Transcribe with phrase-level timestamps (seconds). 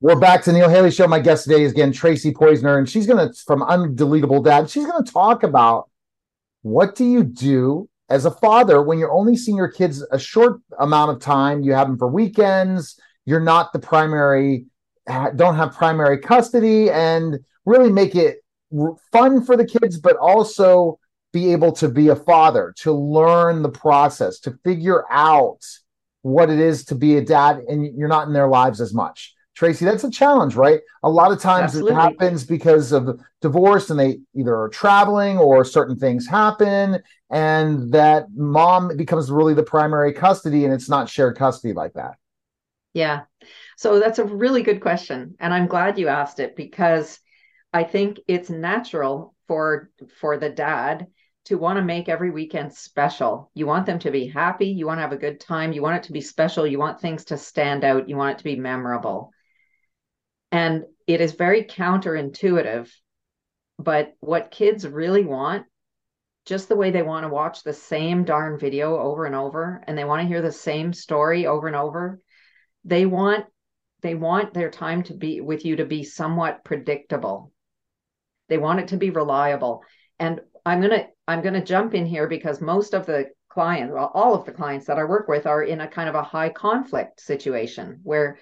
[0.00, 1.08] We're back to Neil Haley Show.
[1.08, 4.70] My guest today is again Tracy Poizner, and she's gonna from Undeletable Dad.
[4.70, 5.90] She's gonna talk about
[6.62, 10.60] what do you do as a father when you're only seeing your kids a short
[10.78, 11.62] amount of time.
[11.62, 12.96] You have them for weekends.
[13.24, 14.66] You're not the primary,
[15.34, 18.36] don't have primary custody, and really make it
[19.10, 21.00] fun for the kids, but also
[21.32, 25.58] be able to be a father, to learn the process, to figure out
[26.22, 29.34] what it is to be a dad, and you're not in their lives as much.
[29.58, 30.82] Tracy, that's a challenge, right?
[31.02, 31.90] A lot of times Absolutely.
[31.90, 37.92] it happens because of divorce and they either are traveling or certain things happen, and
[37.92, 42.18] that mom becomes really the primary custody and it's not shared custody like that.
[42.94, 43.22] Yeah.
[43.76, 45.34] So that's a really good question.
[45.40, 47.18] And I'm glad you asked it because
[47.72, 51.08] I think it's natural for for the dad
[51.46, 53.50] to want to make every weekend special.
[53.54, 55.96] You want them to be happy, you want to have a good time, you want
[55.96, 58.54] it to be special, you want things to stand out, you want it to be
[58.54, 59.32] memorable.
[60.50, 62.90] And it is very counterintuitive.
[63.78, 65.66] But what kids really want,
[66.46, 69.96] just the way they want to watch the same darn video over and over, and
[69.96, 72.20] they want to hear the same story over and over,
[72.84, 73.46] they want
[74.00, 77.52] they want their time to be with you to be somewhat predictable.
[78.48, 79.82] They want it to be reliable.
[80.18, 83.92] And I'm going to I'm going to jump in here because most of the clients,
[83.92, 86.22] well, all of the clients that I work with are in a kind of a
[86.22, 88.38] high conflict situation where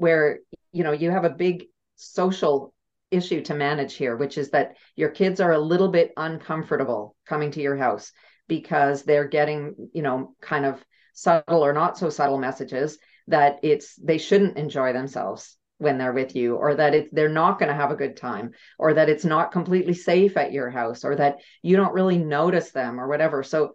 [0.00, 0.40] where
[0.72, 1.64] you know you have a big
[1.96, 2.72] social
[3.10, 7.50] issue to manage here which is that your kids are a little bit uncomfortable coming
[7.50, 8.12] to your house
[8.48, 13.94] because they're getting you know kind of subtle or not so subtle messages that it's
[13.96, 17.74] they shouldn't enjoy themselves when they're with you or that it's they're not going to
[17.74, 21.38] have a good time or that it's not completely safe at your house or that
[21.62, 23.42] you don't really notice them or whatever.
[23.42, 23.74] So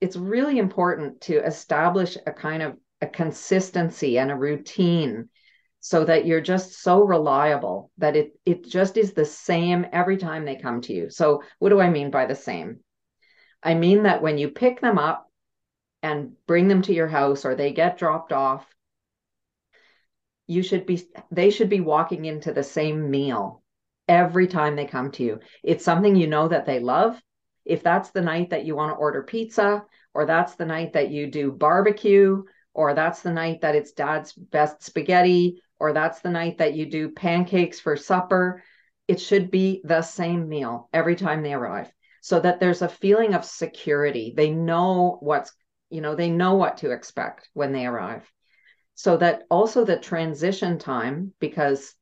[0.00, 5.28] it's really important to establish a kind of a consistency and a routine
[5.86, 10.44] so that you're just so reliable that it it just is the same every time
[10.44, 11.10] they come to you.
[11.10, 12.80] So what do I mean by the same?
[13.62, 15.30] I mean that when you pick them up
[16.02, 18.66] and bring them to your house or they get dropped off,
[20.48, 23.62] you should be they should be walking into the same meal
[24.08, 25.38] every time they come to you.
[25.62, 27.22] It's something you know that they love.
[27.64, 31.12] If that's the night that you want to order pizza or that's the night that
[31.12, 32.42] you do barbecue
[32.74, 36.90] or that's the night that it's dad's best spaghetti or that's the night that you
[36.90, 38.62] do pancakes for supper.
[39.08, 43.34] It should be the same meal every time they arrive so that there's a feeling
[43.34, 44.34] of security.
[44.36, 45.52] They know what's,
[45.90, 48.28] you know, they know what to expect when they arrive.
[48.94, 51.94] So that also the transition time, because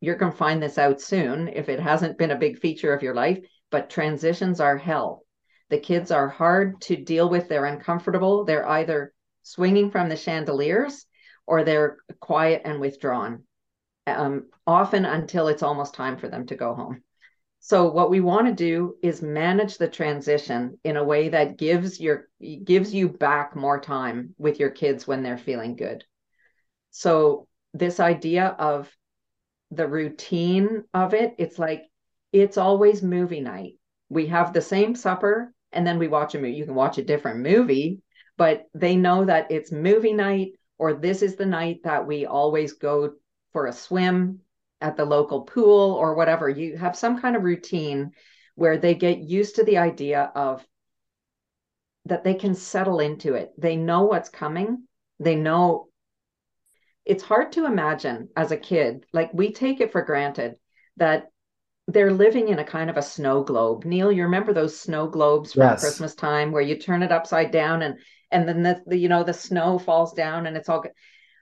[0.00, 3.02] you're going to find this out soon if it hasn't been a big feature of
[3.02, 3.38] your life,
[3.70, 5.24] but transitions are hell.
[5.70, 7.48] The kids are hard to deal with.
[7.48, 8.44] They're uncomfortable.
[8.44, 9.12] They're either
[9.42, 11.06] swinging from the chandeliers
[11.46, 13.42] or they're quiet and withdrawn,
[14.06, 17.02] um, often until it's almost time for them to go home.
[17.60, 21.98] So what we want to do is manage the transition in a way that gives
[21.98, 22.28] your
[22.62, 26.04] gives you back more time with your kids when they're feeling good.
[26.90, 28.94] So this idea of
[29.70, 31.84] the routine of it, it's like
[32.32, 33.78] it's always movie night.
[34.10, 36.54] We have the same supper and then we watch a movie.
[36.54, 38.00] You can watch a different movie,
[38.36, 42.72] but they know that it's movie night or this is the night that we always
[42.74, 43.14] go
[43.52, 44.40] for a swim
[44.80, 46.48] at the local pool or whatever.
[46.48, 48.12] You have some kind of routine
[48.54, 50.66] where they get used to the idea of
[52.06, 53.52] that they can settle into it.
[53.56, 54.86] They know what's coming.
[55.20, 55.88] They know
[57.04, 59.06] it's hard to imagine as a kid.
[59.12, 60.56] Like we take it for granted
[60.96, 61.30] that
[61.86, 63.84] they're living in a kind of a snow globe.
[63.84, 65.80] Neil, you remember those snow globes from yes.
[65.80, 67.98] Christmas time where you turn it upside down and
[68.30, 70.84] and then the, the you know the snow falls down and it's all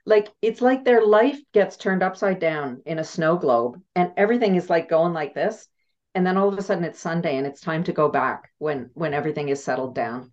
[0.05, 4.55] like it's like their life gets turned upside down in a snow globe and everything
[4.55, 5.67] is like going like this
[6.13, 8.89] and then all of a sudden it's sunday and it's time to go back when
[8.93, 10.31] when everything is settled down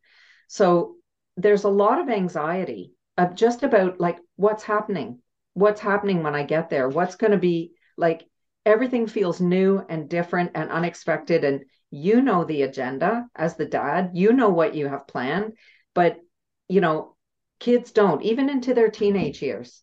[0.48, 0.96] so
[1.36, 5.20] there's a lot of anxiety of just about like what's happening
[5.54, 8.24] what's happening when i get there what's going to be like
[8.66, 14.10] everything feels new and different and unexpected and you know the agenda as the dad
[14.14, 15.52] you know what you have planned
[15.94, 16.18] but
[16.70, 17.16] you know,
[17.58, 19.82] kids don't, even into their teenage years.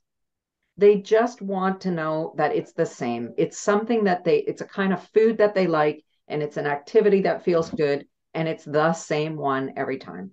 [0.78, 3.34] They just want to know that it's the same.
[3.38, 6.66] It's something that they, it's a kind of food that they like, and it's an
[6.66, 10.32] activity that feels good, and it's the same one every time.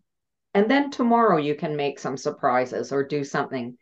[0.54, 3.76] And then tomorrow you can make some surprises or do something,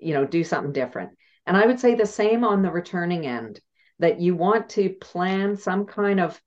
[0.00, 1.10] you know, do something different.
[1.46, 3.60] And I would say the same on the returning end
[3.98, 6.40] that you want to plan some kind of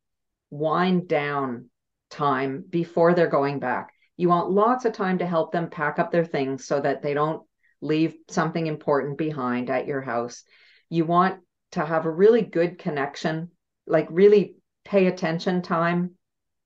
[0.49, 1.69] wind down
[2.09, 6.11] time before they're going back you want lots of time to help them pack up
[6.11, 7.41] their things so that they don't
[7.81, 10.43] leave something important behind at your house.
[10.89, 11.39] You want
[11.71, 13.49] to have a really good connection,
[13.87, 16.11] like really pay attention time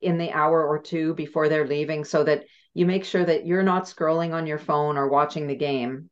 [0.01, 2.43] in the hour or two before they're leaving so that
[2.73, 6.09] you make sure that you're not scrolling on your phone or watching the game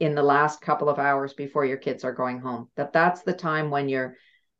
[0.00, 3.32] in the last couple of hours before your kids are going home that that's the
[3.32, 4.16] time when you're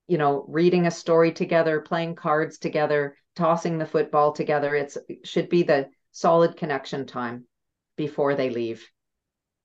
[0.07, 4.75] you know reading a story together playing cards together tossing the football together.
[4.75, 7.45] It's it should be the solid connection time
[7.97, 8.87] before they leave.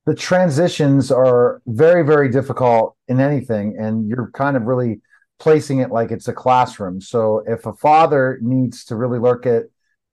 [0.05, 5.01] The transitions are very very difficult in anything and you're kind of really
[5.39, 6.99] placing it like it's a classroom.
[6.99, 9.63] So if a father needs to really look at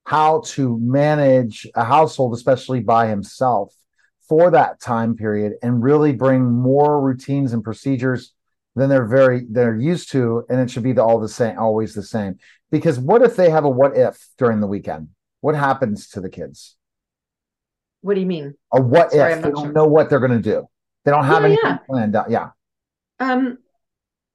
[0.05, 3.75] how to manage a household especially by himself
[4.29, 8.33] for that time period and really bring more routines and procedures
[8.75, 11.95] than they're very they're used to and it should be the, all the same always
[11.95, 12.39] the same.
[12.71, 15.09] Because what if they have a what if during the weekend?
[15.41, 16.77] What happens to the kids?
[18.01, 18.55] What do you mean?
[18.73, 19.73] A what Sorry, if they don't sure.
[19.73, 20.69] know what they're going to do.
[21.05, 21.79] They don't have yeah, anything yeah.
[21.89, 22.51] planned out yeah.
[23.21, 23.59] Um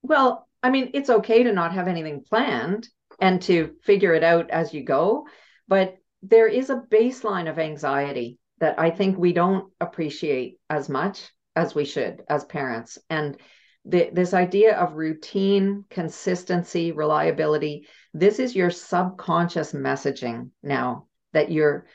[0.02, 2.88] well i mean it's okay to not have anything planned
[3.20, 5.28] and to figure it out as you go
[5.68, 11.30] but there is a baseline of anxiety that I think we don't appreciate as much
[11.56, 12.98] as we should as parents.
[13.10, 13.38] And
[13.84, 21.88] the, this idea of routine, consistency, reliability, this is your subconscious messaging now that you're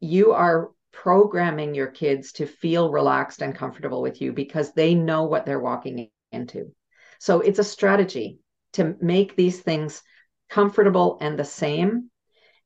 [0.00, 5.24] you are programming your kids to feel relaxed and comfortable with you because they know
[5.24, 6.74] what they're walking into.
[7.20, 8.40] So it's a strategy
[8.72, 10.02] to make these things
[10.50, 12.10] comfortable and the same.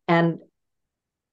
[0.09, 0.39] And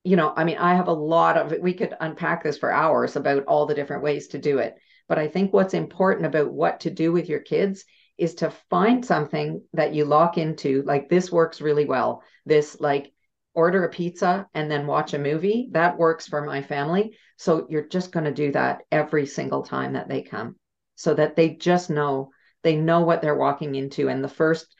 [0.04, 3.16] you know, I mean, I have a lot of we could unpack this for hours
[3.16, 4.76] about all the different ways to do it.
[5.08, 7.86] But I think what's important about what to do with your kids
[8.18, 12.24] is to find something that you lock into, like this works really well.
[12.46, 13.12] This, like,
[13.56, 17.18] order a pizza and then watch a movie, that works for my family.
[17.38, 20.56] So you're just going to do that every single time that they come
[20.96, 22.32] so that they just know
[22.64, 24.10] they know what they're walking into.
[24.10, 24.74] And the first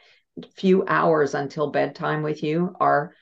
[0.56, 3.14] few hours until bedtime with you are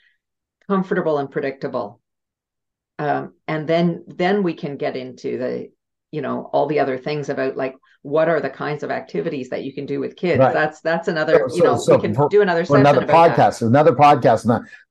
[0.72, 2.00] comfortable and predictable.
[2.98, 5.72] Um, and then then we can get into the
[6.12, 9.64] you know all the other things about like what are the kinds of activities that
[9.64, 10.54] you can do with kids right.
[10.54, 13.60] that's that's another so, you know so, we can for, do another session another podcast
[13.60, 13.68] that.
[13.68, 14.46] another podcast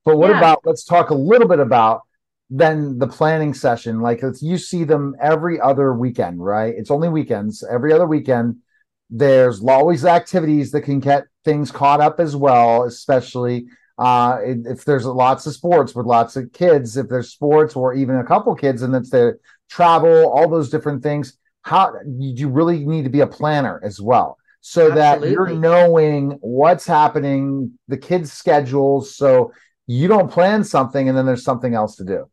[0.05, 0.37] but what yeah.
[0.37, 2.01] about let's talk a little bit about
[2.49, 7.63] then the planning session like you see them every other weekend right it's only weekends
[7.69, 8.57] every other weekend
[9.09, 15.05] there's always activities that can get things caught up as well especially uh, if there's
[15.05, 18.81] lots of sports with lots of kids, if there's sports or even a couple kids,
[18.81, 19.37] and it's the
[19.69, 24.01] travel, all those different things, how do you really need to be a planner as
[24.01, 25.27] well, so Absolutely.
[25.29, 29.51] that you're knowing what's happening, the kids' schedules, so
[29.87, 32.29] you don't plan something and then there's something else to do.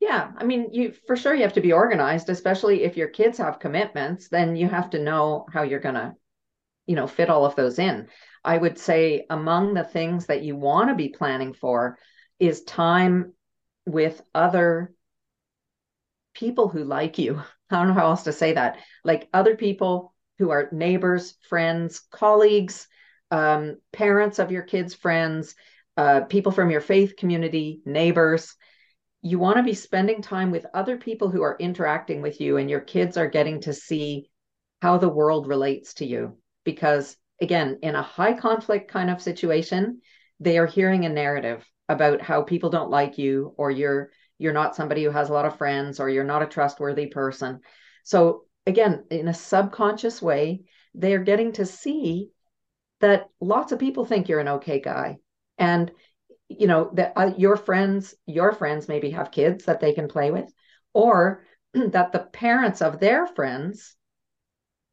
[0.00, 3.38] Yeah, I mean, you for sure you have to be organized, especially if your kids
[3.38, 4.28] have commitments.
[4.28, 6.16] Then you have to know how you're gonna,
[6.86, 8.08] you know, fit all of those in.
[8.48, 11.98] I would say among the things that you want to be planning for
[12.38, 13.34] is time
[13.84, 14.94] with other
[16.32, 17.42] people who like you.
[17.70, 18.78] I don't know how else to say that.
[19.04, 22.88] Like other people who are neighbors, friends, colleagues,
[23.30, 25.54] um, parents of your kids' friends,
[25.98, 28.56] uh, people from your faith community, neighbors.
[29.20, 32.70] You want to be spending time with other people who are interacting with you, and
[32.70, 34.30] your kids are getting to see
[34.80, 40.00] how the world relates to you because again, in a high conflict kind of situation,
[40.40, 44.76] they are hearing a narrative about how people don't like you or you're you're not
[44.76, 47.60] somebody who has a lot of friends or you're not a trustworthy person.
[48.04, 50.62] So again, in a subconscious way,
[50.94, 52.30] they're getting to see
[53.00, 55.18] that lots of people think you're an okay guy.
[55.58, 55.90] And
[56.48, 60.30] you know that uh, your friends your friends maybe have kids that they can play
[60.30, 60.50] with
[60.94, 63.96] or that the parents of their friends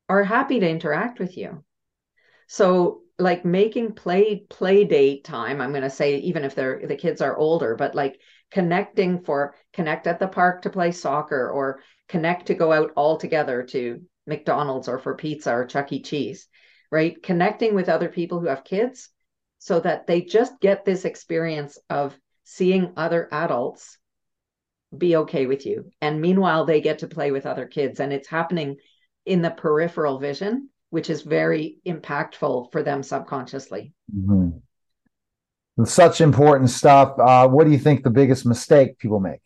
[0.10, 1.64] are happy to interact with you
[2.48, 6.96] so like making play play date time, I'm going to say even if they're the
[6.96, 8.20] kids are older, but like
[8.52, 13.18] connecting for connect at the park to play soccer or connect to go out all
[13.18, 16.02] together to McDonald's or for pizza or Chuck E.
[16.02, 16.48] Cheese,
[16.92, 17.22] right?
[17.22, 19.10] Connecting with other people who have kids
[19.60, 23.98] so that they just get this experience of seeing other adults
[24.96, 25.90] be okay with you.
[26.02, 28.78] And meanwhile, they get to play with other kids and it's happening
[29.26, 33.94] in the peripheral vision which is very impactful for them subconsciously.
[34.16, 35.84] Mm-hmm.
[35.84, 37.20] Such important stuff.
[37.20, 39.42] Uh, what do you think the biggest mistake people make?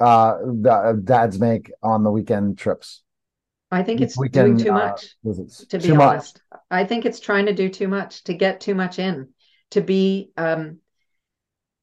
[0.00, 0.36] Uh,
[0.68, 3.02] uh dads make on the weekend trips.
[3.70, 5.16] I think it's weekend, doing too uh, much.
[5.68, 6.60] to be honest, much.
[6.70, 9.30] I think it's trying to do too much to get too much in,
[9.72, 10.78] to be um,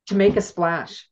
[0.08, 1.08] to make a splash.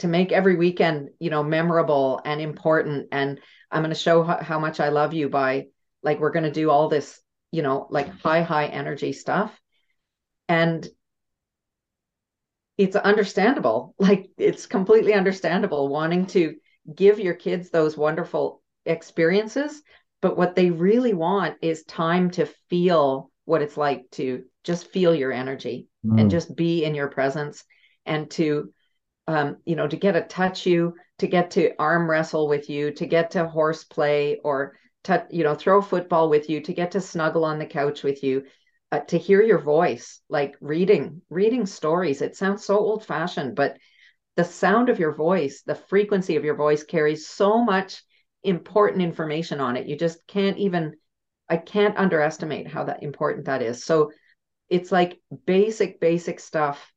[0.00, 3.08] to make every weekend, you know, memorable and important.
[3.12, 5.66] And I'm going to show how, how much I love you by
[6.04, 7.20] like, we're going to do all this,
[7.50, 9.58] you know, like high, high energy stuff.
[10.48, 10.86] And
[12.76, 13.94] it's understandable.
[13.98, 16.56] Like, it's completely understandable wanting to
[16.94, 19.82] give your kids those wonderful experiences.
[20.20, 25.14] But what they really want is time to feel what it's like to just feel
[25.14, 26.20] your energy mm.
[26.20, 27.64] and just be in your presence
[28.06, 28.72] and to
[29.26, 32.90] um, you know, to get to touch you, to get to arm wrestle with you,
[32.92, 36.92] to get to horse play or to, you know, throw football with you, to get
[36.92, 38.44] to snuggle on the couch with you,
[38.92, 42.22] uh, to hear your voice, like reading, reading stories.
[42.22, 43.78] It sounds so old fashioned, but
[44.36, 48.02] the sound of your voice, the frequency of your voice carries so much
[48.42, 49.86] important information on it.
[49.86, 50.94] You just can't even,
[51.48, 53.84] I can't underestimate how that important that is.
[53.84, 54.12] So
[54.68, 56.92] it's like basic, basic stuff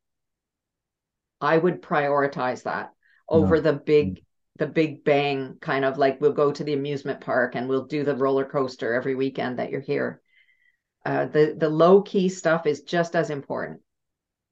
[1.39, 2.91] I would prioritize that
[3.29, 4.23] over the big
[4.57, 8.03] the big bang kind of like we'll go to the amusement park and we'll do
[8.03, 10.21] the roller coaster every weekend that you're here.
[11.05, 13.79] Uh, the the low key stuff is just as important.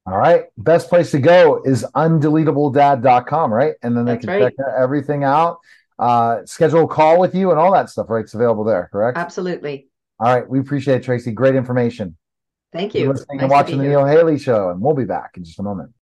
[0.08, 0.46] All right.
[0.58, 3.74] Best place to go is undeletabledad.com, right?
[3.82, 4.56] And then they That's can right.
[4.56, 5.58] check everything out,
[5.98, 8.24] uh, schedule a call with you and all that stuff, right?
[8.24, 9.18] It's available there, correct?
[9.18, 9.88] Absolutely.
[10.20, 10.48] All right.
[10.48, 11.32] We appreciate it, Tracy.
[11.32, 12.16] Great information.
[12.72, 13.02] Thank you.
[13.02, 15.60] You're listening nice and watching the Neil Haley Show, and we'll be back in just
[15.60, 15.92] a moment.